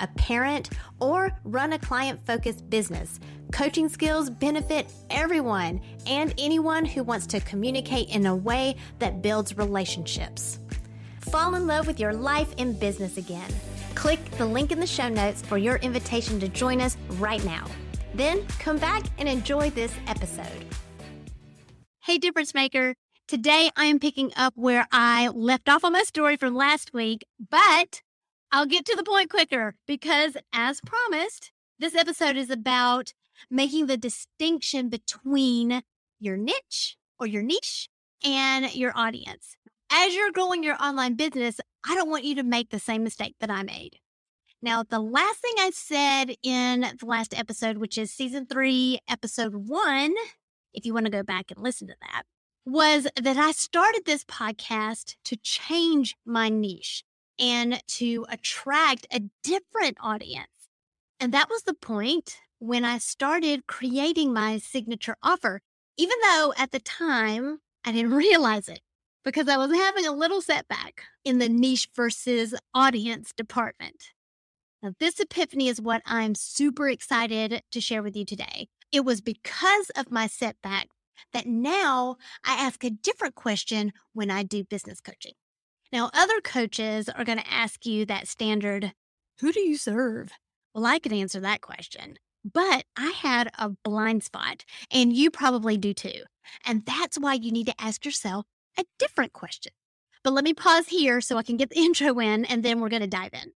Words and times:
a 0.00 0.06
parent, 0.08 0.70
or 0.98 1.30
run 1.44 1.72
a 1.72 1.78
client 1.78 2.24
focused 2.26 2.68
business, 2.70 3.20
coaching 3.52 3.88
skills 3.88 4.30
benefit 4.30 4.92
everyone 5.10 5.80
and 6.06 6.34
anyone 6.38 6.84
who 6.84 7.02
wants 7.02 7.26
to 7.28 7.40
communicate 7.40 8.08
in 8.08 8.26
a 8.26 8.34
way 8.34 8.76
that 8.98 9.22
builds 9.22 9.56
relationships. 9.56 10.58
Fall 11.20 11.54
in 11.54 11.66
love 11.66 11.86
with 11.86 12.00
your 12.00 12.12
life 12.12 12.54
and 12.58 12.78
business 12.78 13.16
again. 13.16 13.50
Click 13.94 14.24
the 14.32 14.46
link 14.46 14.72
in 14.72 14.80
the 14.80 14.86
show 14.86 15.08
notes 15.08 15.42
for 15.42 15.58
your 15.58 15.76
invitation 15.76 16.40
to 16.40 16.48
join 16.48 16.80
us 16.80 16.96
right 17.10 17.44
now. 17.44 17.66
Then 18.14 18.46
come 18.58 18.78
back 18.78 19.04
and 19.18 19.28
enjoy 19.28 19.70
this 19.70 19.92
episode. 20.06 20.64
Hey, 22.02 22.18
difference 22.18 22.54
maker. 22.54 22.94
Today, 23.28 23.70
I 23.76 23.84
am 23.84 24.00
picking 24.00 24.32
up 24.36 24.54
where 24.56 24.88
I 24.90 25.28
left 25.28 25.68
off 25.68 25.84
on 25.84 25.92
my 25.92 26.02
story 26.02 26.36
from 26.36 26.54
last 26.54 26.92
week, 26.92 27.24
but 27.50 28.02
I'll 28.52 28.66
get 28.66 28.84
to 28.86 28.96
the 28.96 29.04
point 29.04 29.30
quicker 29.30 29.76
because, 29.86 30.36
as 30.52 30.80
promised, 30.80 31.52
this 31.78 31.94
episode 31.94 32.36
is 32.36 32.50
about 32.50 33.14
making 33.48 33.86
the 33.86 33.96
distinction 33.96 34.88
between 34.88 35.82
your 36.18 36.36
niche 36.36 36.96
or 37.20 37.28
your 37.28 37.42
niche 37.42 37.88
and 38.24 38.74
your 38.74 38.92
audience. 38.96 39.56
As 39.92 40.14
you're 40.16 40.32
growing 40.32 40.64
your 40.64 40.82
online 40.82 41.14
business, 41.14 41.60
I 41.88 41.94
don't 41.94 42.10
want 42.10 42.24
you 42.24 42.34
to 42.34 42.42
make 42.42 42.70
the 42.70 42.80
same 42.80 43.04
mistake 43.04 43.36
that 43.38 43.50
I 43.50 43.62
made. 43.62 43.98
Now, 44.60 44.82
the 44.82 44.98
last 44.98 45.40
thing 45.40 45.54
I 45.58 45.70
said 45.72 46.34
in 46.42 46.80
the 46.80 47.06
last 47.06 47.38
episode, 47.38 47.78
which 47.78 47.96
is 47.96 48.10
season 48.10 48.46
three, 48.46 48.98
episode 49.08 49.54
one, 49.54 50.14
if 50.74 50.84
you 50.84 50.92
want 50.92 51.06
to 51.06 51.12
go 51.12 51.22
back 51.22 51.52
and 51.52 51.62
listen 51.62 51.86
to 51.86 51.94
that, 52.02 52.24
was 52.66 53.06
that 53.14 53.36
I 53.36 53.52
started 53.52 54.02
this 54.04 54.24
podcast 54.24 55.14
to 55.24 55.36
change 55.36 56.16
my 56.26 56.48
niche 56.48 57.04
and 57.40 57.82
to 57.86 58.26
attract 58.28 59.06
a 59.10 59.22
different 59.42 59.96
audience. 60.00 60.46
And 61.18 61.32
that 61.32 61.48
was 61.48 61.62
the 61.62 61.74
point 61.74 62.36
when 62.58 62.84
I 62.84 62.98
started 62.98 63.66
creating 63.66 64.32
my 64.32 64.58
signature 64.58 65.16
offer, 65.22 65.62
even 65.96 66.16
though 66.22 66.52
at 66.56 66.70
the 66.70 66.80
time 66.80 67.58
I 67.84 67.92
didn't 67.92 68.12
realize 68.14 68.68
it 68.68 68.80
because 69.24 69.48
I 69.48 69.56
was 69.56 69.72
having 69.72 70.06
a 70.06 70.12
little 70.12 70.40
setback 70.40 71.02
in 71.24 71.38
the 71.38 71.48
niche 71.48 71.88
versus 71.94 72.54
audience 72.74 73.32
department. 73.32 74.12
Now, 74.82 74.92
this 74.98 75.20
epiphany 75.20 75.68
is 75.68 75.80
what 75.80 76.02
I'm 76.06 76.34
super 76.34 76.88
excited 76.88 77.62
to 77.70 77.80
share 77.80 78.02
with 78.02 78.16
you 78.16 78.24
today. 78.24 78.68
It 78.92 79.04
was 79.04 79.20
because 79.20 79.90
of 79.90 80.10
my 80.10 80.26
setback 80.26 80.88
that 81.32 81.46
now 81.46 82.16
I 82.44 82.54
ask 82.54 82.82
a 82.82 82.90
different 82.90 83.34
question 83.34 83.92
when 84.14 84.30
I 84.30 84.42
do 84.42 84.64
business 84.64 85.00
coaching. 85.00 85.34
Now, 85.92 86.08
other 86.14 86.40
coaches 86.40 87.08
are 87.08 87.24
going 87.24 87.38
to 87.38 87.52
ask 87.52 87.84
you 87.84 88.06
that 88.06 88.28
standard, 88.28 88.92
who 89.40 89.52
do 89.52 89.58
you 89.58 89.76
serve? 89.76 90.30
Well, 90.72 90.86
I 90.86 91.00
could 91.00 91.12
answer 91.12 91.40
that 91.40 91.62
question, 91.62 92.16
but 92.44 92.84
I 92.96 93.10
had 93.10 93.50
a 93.58 93.70
blind 93.82 94.22
spot, 94.22 94.64
and 94.92 95.12
you 95.12 95.32
probably 95.32 95.76
do 95.76 95.92
too. 95.92 96.22
And 96.64 96.86
that's 96.86 97.18
why 97.18 97.34
you 97.34 97.50
need 97.50 97.66
to 97.66 97.80
ask 97.80 98.04
yourself 98.04 98.46
a 98.78 98.84
different 99.00 99.32
question. 99.32 99.72
But 100.22 100.32
let 100.32 100.44
me 100.44 100.54
pause 100.54 100.86
here 100.86 101.20
so 101.20 101.36
I 101.38 101.42
can 101.42 101.56
get 101.56 101.70
the 101.70 101.80
intro 101.80 102.20
in, 102.20 102.44
and 102.44 102.62
then 102.62 102.78
we're 102.78 102.88
going 102.88 103.02
to 103.02 103.08
dive 103.08 103.32
in. 103.32 103.52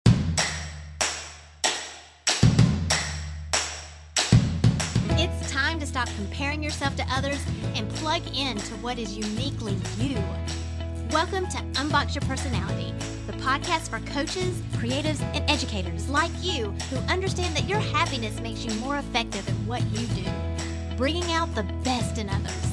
It's 5.18 5.52
time 5.52 5.78
to 5.80 5.86
stop 5.86 6.08
comparing 6.16 6.62
yourself 6.62 6.96
to 6.96 7.04
others 7.10 7.44
and 7.74 7.90
plug 7.90 8.22
in 8.34 8.56
to 8.56 8.74
what 8.76 8.98
is 8.98 9.18
uniquely 9.18 9.76
you. 9.98 10.16
Welcome 11.12 11.46
to 11.48 11.58
Unbox 11.74 12.14
Your 12.14 12.22
Personality, 12.22 12.94
the 13.26 13.34
podcast 13.34 13.90
for 13.90 13.98
coaches, 14.10 14.62
creatives, 14.78 15.20
and 15.34 15.48
educators 15.50 16.08
like 16.08 16.30
you 16.40 16.70
who 16.88 16.96
understand 17.12 17.54
that 17.54 17.68
your 17.68 17.80
happiness 17.80 18.40
makes 18.40 18.64
you 18.64 18.72
more 18.80 18.96
effective 18.96 19.46
at 19.46 19.54
what 19.66 19.82
you 19.90 20.06
do, 20.14 20.24
bringing 20.96 21.30
out 21.30 21.54
the 21.54 21.64
best 21.84 22.16
in 22.16 22.30
others. 22.30 22.66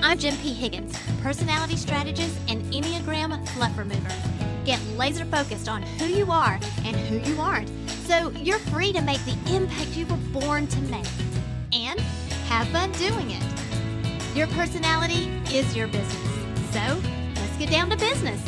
I'm 0.00 0.16
Jen 0.16 0.34
P. 0.38 0.54
Higgins, 0.54 0.98
personality 1.20 1.76
strategist 1.76 2.38
and 2.48 2.62
Enneagram 2.72 3.46
fluff 3.50 3.76
remover. 3.76 4.14
Get 4.64 4.82
laser 4.96 5.26
focused 5.26 5.68
on 5.68 5.82
who 5.82 6.06
you 6.06 6.32
are 6.32 6.58
and 6.86 6.96
who 6.96 7.18
you 7.30 7.38
aren't, 7.38 7.68
so 8.06 8.30
you're 8.30 8.58
free 8.60 8.94
to 8.94 9.02
make 9.02 9.22
the 9.26 9.36
impact 9.54 9.94
you 9.94 10.06
were 10.06 10.40
born 10.40 10.68
to 10.68 10.80
make 10.84 11.04
and 11.74 12.00
have 12.48 12.66
fun 12.68 12.90
doing 12.92 13.32
it. 13.32 13.44
Your 14.34 14.46
personality 14.46 15.28
is 15.52 15.76
your 15.76 15.88
business. 15.88 16.72
So 16.72 17.00
get 17.58 17.70
down 17.70 17.90
to 17.90 17.96
business. 17.96 18.40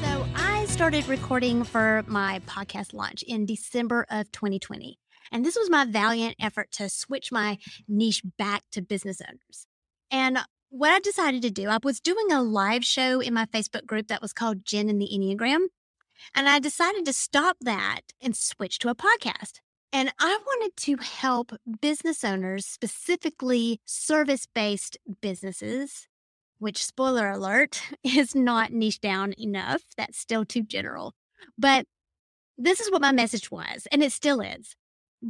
So 0.00 0.26
I 0.36 0.66
started 0.68 1.08
recording 1.08 1.64
for 1.64 2.04
my 2.06 2.40
podcast 2.46 2.94
launch 2.94 3.24
in 3.24 3.44
December 3.44 4.06
of 4.08 4.30
2020. 4.30 5.00
And 5.32 5.44
this 5.44 5.56
was 5.56 5.68
my 5.68 5.84
valiant 5.84 6.36
effort 6.40 6.70
to 6.72 6.88
switch 6.88 7.32
my 7.32 7.58
niche 7.88 8.22
back 8.38 8.62
to 8.70 8.82
business 8.82 9.20
owners. 9.20 9.66
And 10.12 10.38
what 10.68 10.92
I 10.92 11.00
decided 11.00 11.42
to 11.42 11.50
do, 11.50 11.68
I 11.68 11.78
was 11.82 11.98
doing 11.98 12.30
a 12.30 12.40
live 12.40 12.84
show 12.84 13.18
in 13.18 13.34
my 13.34 13.46
Facebook 13.46 13.84
group 13.84 14.06
that 14.08 14.22
was 14.22 14.32
called 14.32 14.64
Jen 14.64 14.88
and 14.88 15.02
the 15.02 15.10
Enneagram. 15.12 15.66
And 16.36 16.48
I 16.48 16.60
decided 16.60 17.04
to 17.06 17.12
stop 17.12 17.56
that 17.62 18.02
and 18.20 18.36
switch 18.36 18.78
to 18.78 18.90
a 18.90 18.94
podcast. 18.94 19.54
And 19.92 20.12
I 20.18 20.38
wanted 20.46 20.76
to 20.78 20.96
help 20.96 21.52
business 21.82 22.24
owners, 22.24 22.64
specifically 22.64 23.80
service 23.84 24.46
based 24.46 24.96
businesses, 25.20 26.08
which, 26.58 26.82
spoiler 26.82 27.30
alert, 27.30 27.82
is 28.04 28.34
not 28.34 28.72
niche 28.72 29.00
down 29.00 29.34
enough. 29.38 29.82
That's 29.96 30.18
still 30.18 30.44
too 30.44 30.62
general. 30.62 31.14
But 31.58 31.86
this 32.56 32.80
is 32.80 32.90
what 32.90 33.02
my 33.02 33.12
message 33.12 33.50
was, 33.50 33.86
and 33.92 34.02
it 34.02 34.12
still 34.12 34.40
is. 34.40 34.76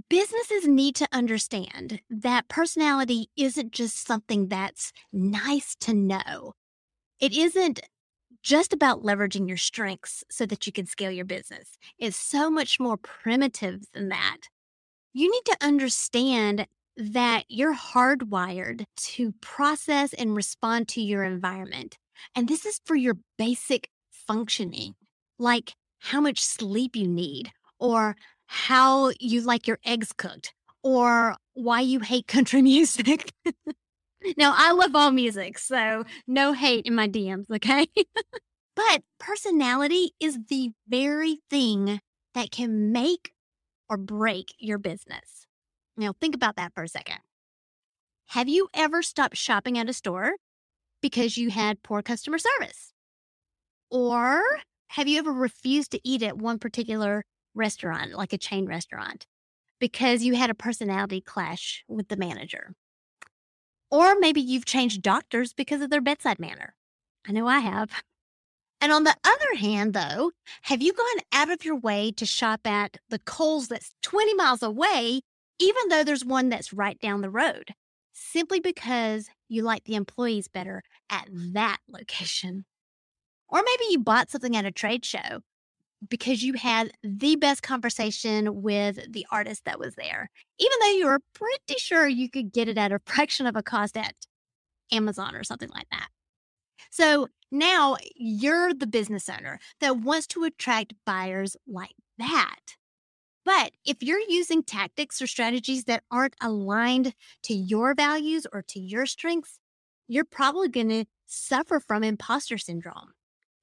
Businesses 0.09 0.67
need 0.67 0.95
to 0.97 1.09
understand 1.13 2.01
that 2.09 2.49
personality 2.49 3.29
isn't 3.37 3.73
just 3.73 4.07
something 4.07 4.49
that's 4.49 4.93
nice 5.13 5.75
to 5.81 5.93
know. 5.93 6.53
It 7.21 7.37
isn't 7.37 7.81
just 8.43 8.73
about 8.73 9.03
leveraging 9.03 9.49
your 9.49 9.57
strengths 9.57 10.25
so 10.31 10.45
that 10.47 10.67
you 10.67 10.73
can 10.73 10.87
scale 10.87 11.11
your 11.11 11.25
business. 11.25 11.79
It's 11.99 12.17
so 12.17 12.51
much 12.51 12.81
more 12.81 12.97
primitive 12.97 13.83
than 13.95 14.09
that. 14.09 14.39
You 15.13 15.31
need 15.31 15.45
to 15.47 15.57
understand 15.61 16.67
that 16.97 17.45
you're 17.49 17.75
hardwired 17.75 18.85
to 18.97 19.33
process 19.41 20.13
and 20.13 20.37
respond 20.37 20.89
to 20.89 21.01
your 21.01 21.25
environment. 21.25 21.99
And 22.35 22.49
this 22.49 22.67
is 22.67 22.81
for 22.85 22.97
your 22.97 23.17
basic 23.39 23.89
functioning, 24.11 24.95
like 25.39 25.75
how 26.01 26.21
much 26.21 26.41
sleep 26.41 26.97
you 26.97 27.07
need 27.07 27.53
or 27.79 28.17
how 28.47 29.13
you 29.21 29.41
like 29.41 29.67
your 29.67 29.79
eggs 29.85 30.13
cooked 30.17 30.53
or 30.83 31.37
why 31.55 31.81
you 31.81 32.01
hate 32.01 32.27
country 32.27 32.63
music. 32.63 33.33
Now, 34.37 34.55
I 34.57 34.73
love 34.73 34.95
all 34.95 35.11
music, 35.11 35.59
so 35.59 36.05
no 36.27 36.53
hate 36.53 36.87
in 36.87 36.95
my 36.95 37.09
DMs, 37.09 37.51
okay? 37.51 37.89
but 38.77 39.03
personality 39.19 40.13
is 40.21 40.39
the 40.49 40.71
very 40.89 41.41
thing 41.51 42.01
that 42.35 42.51
can 42.51 42.93
make 42.93 43.33
or 43.89 43.97
break 43.97 44.55
your 44.59 44.79
business. 44.79 45.47
Now, 45.97 46.15
think 46.21 46.35
about 46.35 46.57
that 46.57 46.73
for 46.75 46.83
a 46.83 46.89
second. 46.89 47.19
Have 48.29 48.49
you 48.49 48.69
ever 48.73 49.03
stopped 49.03 49.37
shopping 49.37 49.77
at 49.79 49.91
a 49.91 49.93
store 49.93 50.33
because 51.03 51.37
you 51.37 51.51
had 51.51 51.83
poor 51.83 52.01
customer 52.01 52.39
service? 52.39 52.93
Or 53.91 54.43
have 54.89 55.07
you 55.07 55.19
ever 55.19 55.33
refused 55.33 55.91
to 55.91 56.01
eat 56.03 56.23
at 56.23 56.39
one 56.39 56.59
particular 56.59 57.25
restaurant, 57.55 58.13
like 58.13 58.33
a 58.33 58.39
chain 58.39 58.67
restaurant, 58.67 59.27
because 59.79 60.23
you 60.23 60.35
had 60.35 60.49
a 60.49 60.55
personality 60.55 61.21
clash 61.21 61.85
with 61.89 62.09
the 62.09 62.17
manager? 62.17 62.73
Or 63.93 64.19
maybe 64.19 64.41
you've 64.41 64.65
changed 64.65 65.03
doctors 65.03 65.53
because 65.53 65.83
of 65.83 65.91
their 65.91 66.01
bedside 66.01 66.39
manner. 66.39 66.75
I 67.29 67.33
know 67.33 67.47
I 67.47 67.59
have. 67.59 67.91
And 68.81 68.91
on 68.91 69.05
the 69.05 69.15
other 69.23 69.55
hand, 69.59 69.93
though, 69.93 70.33
have 70.63 70.81
you 70.81 70.95
gone 70.95 71.23
out 71.31 71.51
of 71.51 71.63
your 71.63 71.77
way 71.77 72.11
to 72.13 72.25
shop 72.25 72.67
at 72.67 72.97
the 73.11 73.19
Kohl's 73.19 73.69
that's 73.69 73.95
20 74.03 74.33
miles 74.33 74.63
away, 74.63 75.21
even 75.61 75.89
though 75.91 76.03
there's 76.03 76.25
one 76.25 76.49
that's 76.49 76.73
right 76.73 76.99
down 76.99 77.21
the 77.21 77.29
road, 77.29 77.75
simply 78.15 78.61
because 78.61 79.29
you 79.51 79.63
like 79.63 79.85
the 79.85 79.95
employees 79.95 80.49
better 80.49 80.83
at 81.11 81.29
that 81.53 81.77
location? 81.87 82.65
Or 83.47 83.63
maybe 83.63 83.85
you 83.91 83.99
bought 83.99 84.31
something 84.31 84.57
at 84.57 84.65
a 84.65 84.73
trade 84.73 85.05
show 85.05 85.43
because 86.09 86.43
you 86.43 86.55
had 86.55 86.93
the 87.03 87.37
best 87.37 87.63
conversation 87.63 88.63
with 88.63 89.13
the 89.13 89.27
artist 89.31 89.65
that 89.65 89.79
was 89.79 89.95
there, 89.95 90.31
even 90.59 90.77
though 90.81 90.91
you 90.91 91.07
were 91.07 91.21
pretty 91.35 91.79
sure 91.79 92.07
you 92.07 92.31
could 92.31 92.53
get 92.53 92.69
it 92.69 92.79
at 92.79 92.93
a 92.93 93.01
fraction 93.07 93.47
of 93.47 93.57
a 93.57 93.63
cost 93.63 93.97
at 93.97 94.15
Amazon 94.91 95.35
or 95.35 95.45
something 95.45 95.71
like 95.75 95.89
that. 95.91 96.09
So 96.91 97.29
now 97.51 97.97
you're 98.17 98.75
the 98.75 98.87
business 98.87 99.29
owner 99.29 99.59
that 99.81 99.99
wants 99.99 100.27
to 100.29 100.45
attract 100.45 100.95
buyers 101.07 101.57
like 101.67 101.95
that. 102.19 102.77
But 103.45 103.73
if 103.85 104.03
you're 104.03 104.21
using 104.21 104.63
tactics 104.63 105.21
or 105.21 105.27
strategies 105.27 105.85
that 105.85 106.05
aren't 106.11 106.37
aligned 106.41 107.15
to 107.45 107.55
your 107.55 107.95
values 107.95 108.47
or 108.53 108.63
to 108.69 108.81
your 108.81 109.07
strengths, 109.07 109.59
you're 110.07 110.25
probably 110.25 110.69
going 110.69 110.91
to 110.91 111.05
suffer 111.27 111.81
from 111.81 112.05
imposter 112.05 112.59
syndrome. 112.59 113.13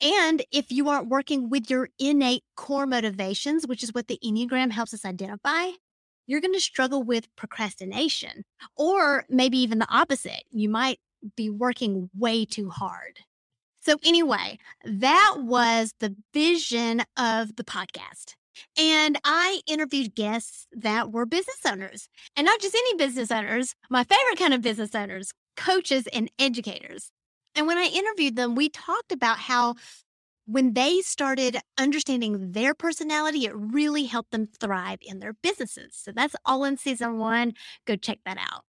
And 0.01 0.43
if 0.51 0.71
you 0.71 0.87
aren't 0.89 1.09
working 1.09 1.49
with 1.49 1.69
your 1.69 1.89
innate 1.99 2.43
core 2.55 2.85
motivations, 2.85 3.67
which 3.67 3.83
is 3.83 3.93
what 3.93 4.07
the 4.07 4.19
Enneagram 4.23 4.71
helps 4.71 4.93
us 4.93 5.05
identify, 5.05 5.71
you're 6.27 6.41
going 6.41 6.53
to 6.53 6.59
struggle 6.59 7.03
with 7.03 7.33
procrastination, 7.35 8.43
or 8.77 9.25
maybe 9.29 9.57
even 9.57 9.79
the 9.79 9.89
opposite. 9.89 10.43
You 10.51 10.69
might 10.69 10.99
be 11.35 11.49
working 11.49 12.09
way 12.17 12.45
too 12.45 12.69
hard. 12.69 13.19
So, 13.81 13.97
anyway, 14.03 14.59
that 14.85 15.35
was 15.39 15.93
the 15.99 16.15
vision 16.33 17.03
of 17.17 17.55
the 17.55 17.63
podcast. 17.63 18.35
And 18.77 19.17
I 19.23 19.61
interviewed 19.67 20.15
guests 20.15 20.67
that 20.71 21.11
were 21.11 21.25
business 21.25 21.65
owners 21.65 22.09
and 22.35 22.45
not 22.45 22.59
just 22.59 22.75
any 22.75 22.95
business 22.95 23.31
owners, 23.31 23.75
my 23.89 24.03
favorite 24.03 24.37
kind 24.37 24.53
of 24.53 24.61
business 24.61 24.93
owners, 24.93 25.31
coaches 25.55 26.07
and 26.13 26.29
educators. 26.37 27.11
And 27.55 27.67
when 27.67 27.77
I 27.77 27.85
interviewed 27.85 28.35
them, 28.35 28.55
we 28.55 28.69
talked 28.69 29.11
about 29.11 29.37
how 29.37 29.75
when 30.45 30.73
they 30.73 31.01
started 31.01 31.57
understanding 31.77 32.53
their 32.53 32.73
personality, 32.73 33.45
it 33.45 33.55
really 33.55 34.05
helped 34.05 34.31
them 34.31 34.47
thrive 34.59 34.99
in 35.01 35.19
their 35.19 35.33
businesses. 35.33 35.93
So 35.93 36.11
that's 36.11 36.35
all 36.45 36.63
in 36.63 36.77
season 36.77 37.17
one. 37.17 37.53
Go 37.85 37.95
check 37.95 38.19
that 38.25 38.37
out. 38.37 38.63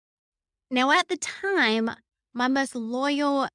Now, 0.71 0.91
at 0.93 1.09
the 1.09 1.17
time, 1.17 1.91
my 2.35 2.49
most 2.49 2.75
loyal 2.75 3.49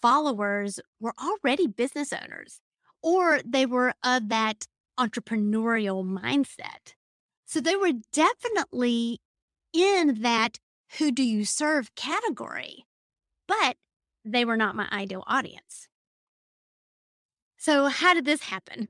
followers 0.00 0.80
were 1.00 1.14
already 1.22 1.66
business 1.66 2.12
owners 2.12 2.60
or 3.02 3.40
they 3.44 3.66
were 3.66 3.94
of 4.04 4.28
that 4.28 4.66
entrepreneurial 4.98 6.04
mindset. 6.04 6.94
So 7.44 7.60
they 7.60 7.76
were 7.76 7.92
definitely 8.12 9.20
in 9.72 10.22
that 10.22 10.58
who 10.98 11.10
do 11.10 11.22
you 11.22 11.44
serve 11.44 11.94
category, 11.94 12.84
but 13.48 13.76
they 14.24 14.44
were 14.44 14.56
not 14.56 14.76
my 14.76 14.88
ideal 14.92 15.24
audience. 15.26 15.88
So, 17.56 17.86
how 17.86 18.14
did 18.14 18.24
this 18.24 18.42
happen? 18.42 18.88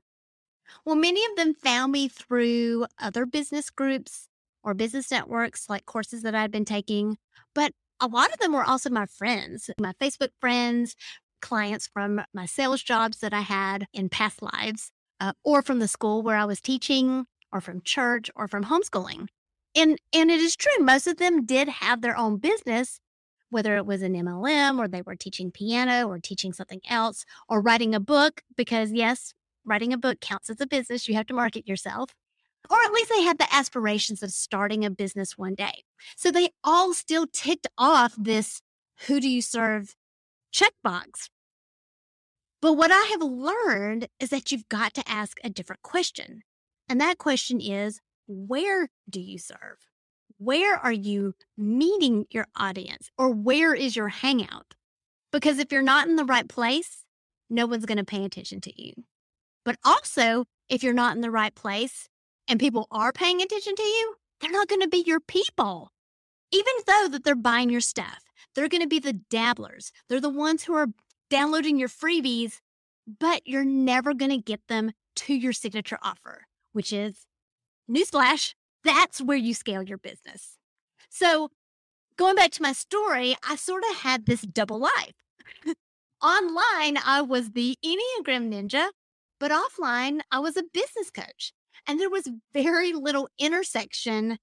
Well, 0.85 0.95
many 0.95 1.23
of 1.25 1.35
them 1.35 1.53
found 1.53 1.91
me 1.91 2.07
through 2.07 2.87
other 2.99 3.25
business 3.25 3.69
groups 3.69 4.27
or 4.63 4.73
business 4.73 5.11
networks, 5.11 5.69
like 5.69 5.85
courses 5.85 6.23
that 6.23 6.35
I'd 6.35 6.51
been 6.51 6.65
taking, 6.65 7.17
but 7.53 7.73
a 7.99 8.07
lot 8.07 8.33
of 8.33 8.39
them 8.39 8.53
were 8.53 8.63
also 8.63 8.89
my 8.89 9.05
friends, 9.05 9.69
my 9.79 9.93
Facebook 9.93 10.29
friends, 10.39 10.95
clients 11.41 11.87
from 11.87 12.21
my 12.33 12.45
sales 12.45 12.81
jobs 12.81 13.19
that 13.19 13.33
I 13.33 13.41
had 13.41 13.85
in 13.93 14.09
past 14.09 14.41
lives, 14.41 14.91
uh, 15.19 15.33
or 15.43 15.61
from 15.61 15.79
the 15.79 15.87
school 15.87 16.23
where 16.23 16.37
I 16.37 16.45
was 16.45 16.59
teaching, 16.59 17.25
or 17.51 17.61
from 17.61 17.81
church, 17.81 18.31
or 18.35 18.47
from 18.47 18.65
homeschooling. 18.65 19.27
And, 19.75 19.99
and 20.13 20.31
it 20.31 20.39
is 20.39 20.55
true, 20.55 20.79
most 20.79 21.07
of 21.07 21.17
them 21.17 21.45
did 21.45 21.67
have 21.67 22.01
their 22.01 22.17
own 22.17 22.37
business, 22.37 22.99
whether 23.53 23.77
it 23.77 23.85
was 23.85 24.01
an 24.01 24.13
MLM 24.13 24.79
or 24.79 24.87
they 24.87 25.01
were 25.01 25.15
teaching 25.15 25.51
piano 25.51 26.07
or 26.07 26.19
teaching 26.19 26.51
something 26.51 26.81
else 26.89 27.25
or 27.47 27.61
writing 27.61 27.95
a 27.95 27.99
book, 27.99 28.41
because 28.57 28.91
yes, 28.91 29.33
writing 29.63 29.93
a 29.93 29.97
book 29.97 30.19
counts 30.19 30.49
as 30.49 30.59
a 30.59 30.67
business. 30.67 31.07
You 31.07 31.15
have 31.15 31.27
to 31.27 31.33
market 31.33 31.67
yourself 31.67 32.13
or 32.69 32.81
at 32.81 32.91
least 32.93 33.09
they 33.09 33.21
had 33.21 33.37
the 33.37 33.53
aspirations 33.53 34.23
of 34.23 34.31
starting 34.31 34.85
a 34.85 34.89
business 34.89 35.37
one 35.37 35.55
day. 35.55 35.83
So 36.15 36.31
they 36.31 36.49
all 36.63 36.93
still 36.93 37.27
ticked 37.27 37.67
off 37.77 38.13
this 38.17 38.61
who 39.07 39.19
do 39.19 39.29
you 39.29 39.41
serve 39.41 39.95
checkbox. 40.53 41.29
But 42.61 42.73
what 42.73 42.91
I 42.91 43.07
have 43.11 43.21
learned 43.21 44.07
is 44.19 44.29
that 44.29 44.51
you've 44.51 44.69
got 44.69 44.93
to 44.93 45.09
ask 45.09 45.37
a 45.43 45.49
different 45.49 45.81
question. 45.81 46.43
And 46.87 47.01
that 47.01 47.17
question 47.17 47.59
is 47.59 47.99
where 48.27 48.89
do 49.09 49.19
you 49.19 49.37
serve? 49.37 49.79
Where 50.43 50.75
are 50.75 50.91
you 50.91 51.35
meeting 51.57 52.25
your 52.29 52.47
audience 52.57 53.09
or 53.17 53.29
where 53.29 53.73
is 53.73 53.95
your 53.95 54.09
hangout? 54.09 54.75
Because 55.31 55.57
if 55.57 55.71
you're 55.71 55.81
not 55.81 56.09
in 56.09 56.17
the 56.17 56.25
right 56.25 56.49
place, 56.49 57.05
no 57.49 57.65
one's 57.65 57.85
going 57.85 57.97
to 57.97 58.03
pay 58.03 58.25
attention 58.25 58.59
to 58.61 58.81
you. 58.81 58.91
But 59.63 59.77
also, 59.85 60.43
if 60.67 60.83
you're 60.83 60.93
not 60.93 61.15
in 61.15 61.21
the 61.21 61.31
right 61.31 61.55
place, 61.55 62.09
and 62.45 62.59
people 62.59 62.89
are 62.91 63.13
paying 63.13 63.41
attention 63.41 63.73
to 63.73 63.83
you, 63.83 64.15
they're 64.41 64.51
not 64.51 64.67
going 64.67 64.81
to 64.81 64.89
be 64.89 65.05
your 65.05 65.21
people. 65.21 65.93
Even 66.51 66.73
though 66.87 67.07
that 67.09 67.23
they're 67.23 67.35
buying 67.35 67.69
your 67.69 67.79
stuff, 67.79 68.23
they're 68.53 68.67
going 68.67 68.83
to 68.83 68.87
be 68.87 68.99
the 68.99 69.13
dabblers. 69.13 69.93
They're 70.09 70.19
the 70.19 70.29
ones 70.29 70.63
who 70.63 70.73
are 70.73 70.87
downloading 71.29 71.79
your 71.79 71.87
freebies, 71.87 72.59
but 73.07 73.43
you're 73.45 73.63
never 73.63 74.13
going 74.13 74.31
to 74.31 74.37
get 74.37 74.67
them 74.67 74.91
to 75.15 75.33
your 75.33 75.53
signature 75.53 75.99
offer, 76.03 76.47
which 76.73 76.91
is 76.91 77.27
newsflash, 77.89 78.55
that's 78.83 79.21
where 79.21 79.37
you 79.37 79.53
scale 79.53 79.83
your 79.83 79.97
business. 79.97 80.57
So, 81.09 81.49
going 82.17 82.35
back 82.35 82.51
to 82.51 82.61
my 82.61 82.73
story, 82.73 83.35
I 83.47 83.55
sort 83.55 83.83
of 83.89 83.97
had 83.97 84.25
this 84.25 84.41
double 84.41 84.79
life. 84.79 85.13
Online, 86.21 86.97
I 87.05 87.21
was 87.21 87.51
the 87.51 87.77
Enneagram 87.83 88.51
Ninja, 88.51 88.89
but 89.39 89.51
offline, 89.51 90.21
I 90.31 90.39
was 90.39 90.57
a 90.57 90.63
business 90.73 91.09
coach. 91.09 91.53
And 91.85 91.99
there 91.99 92.09
was 92.09 92.29
very 92.53 92.93
little 92.93 93.29
intersection 93.37 94.37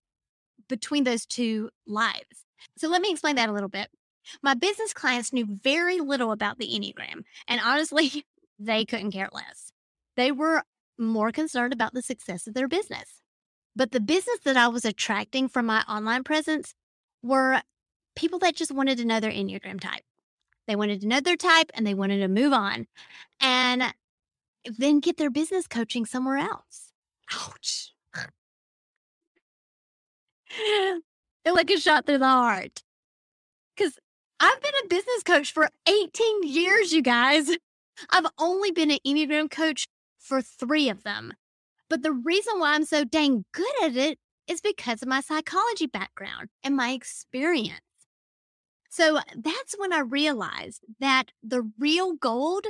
between 0.68 1.04
those 1.04 1.24
two 1.26 1.70
lives. 1.86 2.44
So 2.76 2.88
let 2.88 3.00
me 3.00 3.10
explain 3.10 3.36
that 3.36 3.48
a 3.48 3.52
little 3.52 3.68
bit. 3.68 3.88
My 4.42 4.54
business 4.54 4.92
clients 4.92 5.32
knew 5.32 5.46
very 5.46 6.00
little 6.00 6.32
about 6.32 6.58
the 6.58 6.68
Enneagram, 6.68 7.24
and 7.48 7.60
honestly, 7.64 8.24
they 8.58 8.84
couldn't 8.84 9.12
care 9.12 9.30
less. 9.32 9.72
They 10.16 10.30
were 10.32 10.62
more 10.98 11.32
concerned 11.32 11.72
about 11.72 11.94
the 11.94 12.02
success 12.02 12.46
of 12.46 12.54
their 12.54 12.68
business. 12.68 13.19
But 13.76 13.92
the 13.92 14.00
business 14.00 14.40
that 14.44 14.56
I 14.56 14.68
was 14.68 14.84
attracting 14.84 15.48
from 15.48 15.66
my 15.66 15.82
online 15.88 16.24
presence 16.24 16.74
were 17.22 17.62
people 18.16 18.38
that 18.40 18.56
just 18.56 18.72
wanted 18.72 18.98
to 18.98 19.04
know 19.04 19.20
their 19.20 19.30
Enneagram 19.30 19.80
type. 19.80 20.02
They 20.66 20.76
wanted 20.76 21.00
to 21.00 21.06
know 21.06 21.20
their 21.20 21.36
type 21.36 21.70
and 21.74 21.86
they 21.86 21.94
wanted 21.94 22.18
to 22.18 22.28
move 22.28 22.52
on 22.52 22.86
and 23.40 23.94
then 24.64 25.00
get 25.00 25.16
their 25.16 25.30
business 25.30 25.66
coaching 25.66 26.04
somewhere 26.04 26.36
else. 26.36 26.92
Ouch. 27.32 27.92
It 31.42 31.52
like 31.54 31.70
a 31.70 31.80
shot 31.80 32.04
through 32.04 32.18
the 32.18 32.26
heart. 32.26 32.82
Because 33.74 33.98
I've 34.38 34.60
been 34.60 34.74
a 34.84 34.88
business 34.88 35.22
coach 35.24 35.52
for 35.52 35.70
18 35.88 36.42
years, 36.42 36.92
you 36.92 37.00
guys. 37.02 37.50
I've 38.10 38.26
only 38.38 38.70
been 38.70 38.90
an 38.90 38.98
Enneagram 39.06 39.50
coach 39.50 39.88
for 40.18 40.42
three 40.42 40.88
of 40.90 41.02
them. 41.02 41.32
But 41.90 42.02
the 42.02 42.12
reason 42.12 42.58
why 42.58 42.74
I'm 42.74 42.86
so 42.86 43.04
dang 43.04 43.44
good 43.52 43.82
at 43.82 43.96
it 43.96 44.18
is 44.46 44.60
because 44.60 45.02
of 45.02 45.08
my 45.08 45.20
psychology 45.20 45.86
background 45.86 46.48
and 46.64 46.76
my 46.76 46.92
experience. 46.92 47.80
So 48.88 49.18
uh, 49.18 49.22
that's 49.36 49.74
when 49.76 49.92
I 49.92 50.00
realized 50.00 50.84
that 51.00 51.32
the 51.42 51.70
real 51.78 52.14
gold 52.14 52.66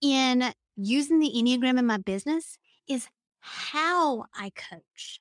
in 0.00 0.52
using 0.76 1.18
the 1.18 1.32
Enneagram 1.34 1.78
in 1.78 1.86
my 1.86 1.98
business 1.98 2.58
is 2.88 3.08
how 3.40 4.26
I 4.34 4.50
coach. 4.50 5.20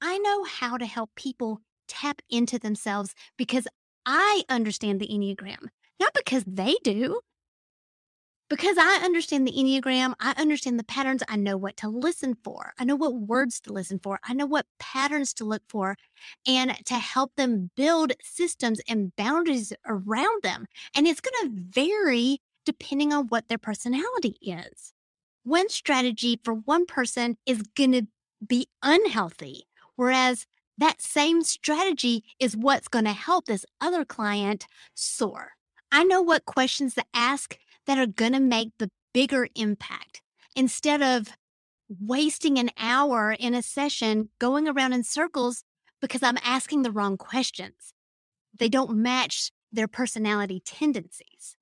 I 0.00 0.18
know 0.18 0.44
how 0.44 0.76
to 0.76 0.86
help 0.86 1.10
people 1.16 1.60
tap 1.88 2.22
into 2.28 2.58
themselves 2.58 3.14
because 3.36 3.66
I 4.06 4.42
understand 4.48 5.00
the 5.00 5.08
Enneagram, 5.08 5.68
not 6.00 6.14
because 6.14 6.44
they 6.46 6.76
do. 6.84 7.20
Because 8.48 8.78
I 8.78 9.00
understand 9.04 9.46
the 9.46 9.52
Enneagram, 9.52 10.14
I 10.20 10.34
understand 10.38 10.78
the 10.78 10.84
patterns. 10.84 11.22
I 11.28 11.36
know 11.36 11.58
what 11.58 11.76
to 11.78 11.88
listen 11.88 12.34
for. 12.42 12.72
I 12.78 12.84
know 12.84 12.96
what 12.96 13.14
words 13.14 13.60
to 13.60 13.72
listen 13.74 13.98
for. 13.98 14.18
I 14.24 14.32
know 14.32 14.46
what 14.46 14.64
patterns 14.78 15.34
to 15.34 15.44
look 15.44 15.62
for 15.68 15.96
and 16.46 16.74
to 16.86 16.94
help 16.94 17.34
them 17.36 17.70
build 17.76 18.12
systems 18.22 18.80
and 18.88 19.14
boundaries 19.16 19.74
around 19.86 20.42
them. 20.42 20.66
And 20.94 21.06
it's 21.06 21.20
going 21.20 21.50
to 21.50 21.62
vary 21.70 22.40
depending 22.64 23.12
on 23.12 23.26
what 23.26 23.48
their 23.48 23.58
personality 23.58 24.36
is. 24.40 24.94
One 25.44 25.68
strategy 25.68 26.40
for 26.42 26.54
one 26.54 26.86
person 26.86 27.36
is 27.44 27.62
going 27.76 27.92
to 27.92 28.06
be 28.46 28.68
unhealthy, 28.82 29.64
whereas 29.96 30.46
that 30.78 31.02
same 31.02 31.42
strategy 31.42 32.24
is 32.38 32.56
what's 32.56 32.88
going 32.88 33.04
to 33.04 33.12
help 33.12 33.46
this 33.46 33.66
other 33.80 34.04
client 34.04 34.66
soar. 34.94 35.52
I 35.90 36.04
know 36.04 36.22
what 36.22 36.44
questions 36.44 36.94
to 36.94 37.04
ask 37.12 37.58
that 37.88 37.98
are 37.98 38.06
going 38.06 38.34
to 38.34 38.40
make 38.40 38.70
the 38.78 38.90
bigger 39.12 39.48
impact 39.56 40.20
instead 40.54 41.02
of 41.02 41.30
wasting 41.88 42.58
an 42.58 42.70
hour 42.78 43.32
in 43.32 43.54
a 43.54 43.62
session 43.62 44.28
going 44.38 44.68
around 44.68 44.92
in 44.92 45.02
circles 45.02 45.64
because 46.00 46.22
I'm 46.22 46.38
asking 46.44 46.82
the 46.82 46.92
wrong 46.92 47.16
questions. 47.16 47.94
They 48.56 48.68
don't 48.68 48.98
match 48.98 49.50
their 49.72 49.88
personality 49.88 50.60
tendencies. 50.64 51.56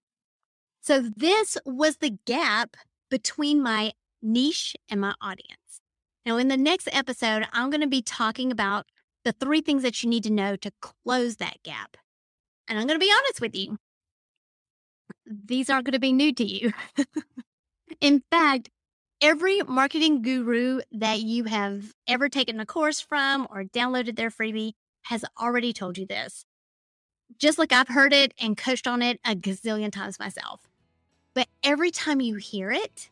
So, 0.80 1.00
this 1.00 1.56
was 1.64 1.98
the 1.98 2.18
gap 2.26 2.76
between 3.08 3.62
my 3.62 3.92
niche 4.20 4.76
and 4.90 5.00
my 5.00 5.14
audience. 5.20 5.80
Now, 6.24 6.36
in 6.38 6.48
the 6.48 6.56
next 6.56 6.88
episode, 6.92 7.46
I'm 7.52 7.70
going 7.70 7.80
to 7.80 7.86
be 7.86 8.02
talking 8.02 8.50
about 8.50 8.86
the 9.24 9.32
three 9.32 9.60
things 9.60 9.82
that 9.82 10.02
you 10.02 10.10
need 10.10 10.24
to 10.24 10.32
know 10.32 10.56
to 10.56 10.72
close 10.80 11.36
that 11.36 11.62
gap. 11.64 11.96
And 12.68 12.78
I'm 12.78 12.86
going 12.86 12.98
to 12.98 13.04
be 13.04 13.12
honest 13.12 13.40
with 13.40 13.56
you, 13.56 13.78
these 15.26 15.70
aren't 15.70 15.86
going 15.86 15.92
to 15.92 15.98
be 15.98 16.12
new 16.12 16.32
to 16.34 16.44
you. 16.44 16.72
In 18.00 18.22
fact, 18.30 18.70
every 19.20 19.62
marketing 19.62 20.22
guru 20.22 20.80
that 20.92 21.20
you 21.20 21.44
have 21.44 21.92
ever 22.06 22.28
taken 22.28 22.60
a 22.60 22.66
course 22.66 23.00
from 23.00 23.46
or 23.50 23.64
downloaded 23.64 24.16
their 24.16 24.30
freebie 24.30 24.72
has 25.02 25.24
already 25.40 25.72
told 25.72 25.98
you 25.98 26.06
this. 26.06 26.44
Just 27.38 27.58
like 27.58 27.72
I've 27.72 27.88
heard 27.88 28.12
it 28.12 28.34
and 28.40 28.56
coached 28.56 28.86
on 28.86 29.02
it 29.02 29.20
a 29.24 29.34
gazillion 29.34 29.90
times 29.90 30.18
myself. 30.18 30.60
But 31.34 31.48
every 31.62 31.90
time 31.90 32.20
you 32.20 32.36
hear 32.36 32.70
it, 32.70 33.10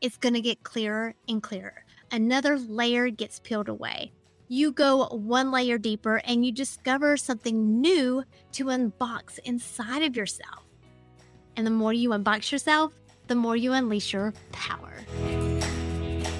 it's 0.00 0.16
going 0.16 0.34
to 0.34 0.40
get 0.40 0.62
clearer 0.62 1.14
and 1.28 1.42
clearer. 1.42 1.84
Another 2.10 2.58
layer 2.58 3.10
gets 3.10 3.40
peeled 3.40 3.68
away. 3.68 4.12
You 4.48 4.72
go 4.72 5.06
one 5.08 5.50
layer 5.50 5.78
deeper 5.78 6.20
and 6.24 6.44
you 6.44 6.52
discover 6.52 7.16
something 7.16 7.80
new 7.80 8.24
to 8.52 8.64
unbox 8.66 9.38
inside 9.44 10.02
of 10.02 10.16
yourself. 10.16 10.63
And 11.56 11.66
the 11.66 11.70
more 11.70 11.92
you 11.92 12.10
unbox 12.10 12.50
yourself, 12.52 12.92
the 13.26 13.34
more 13.34 13.56
you 13.56 13.72
unleash 13.72 14.12
your 14.12 14.34
power. 14.52 14.92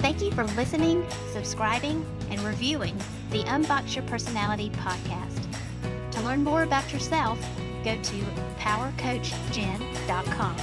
Thank 0.01 0.21
you 0.21 0.31
for 0.33 0.45
listening, 0.45 1.07
subscribing, 1.33 2.05
and 2.31 2.41
reviewing 2.41 2.97
the 3.31 3.43
Unbox 3.45 3.95
Your 3.95 4.05
Personality 4.05 4.71
podcast. 4.71 5.41
To 6.11 6.21
learn 6.23 6.45
more 6.45 6.63
about 6.63 6.93
yourself, 6.93 7.39
go 7.83 7.97
to 7.97 8.17
powercoachjen.com. 8.59 10.57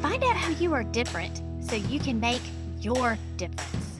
Find 0.00 0.24
out 0.24 0.36
how 0.36 0.50
you 0.50 0.72
are 0.74 0.84
different 0.84 1.42
so 1.60 1.74
you 1.76 1.98
can 1.98 2.20
make 2.20 2.42
your 2.80 3.18
difference. 3.36 3.91